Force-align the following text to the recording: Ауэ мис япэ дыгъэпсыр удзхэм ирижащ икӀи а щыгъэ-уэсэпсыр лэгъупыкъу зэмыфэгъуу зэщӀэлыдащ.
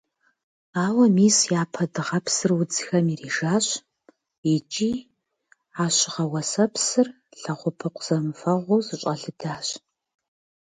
Ауэ 0.85 1.05
мис 1.15 1.37
япэ 1.61 1.83
дыгъэпсыр 1.93 2.51
удзхэм 2.59 3.05
ирижащ 3.13 3.67
икӀи 4.53 4.91
а 5.81 5.85
щыгъэ-уэсэпсыр 5.95 7.07
лэгъупыкъу 7.41 8.03
зэмыфэгъуу 8.05 8.85
зэщӀэлыдащ. 8.87 9.67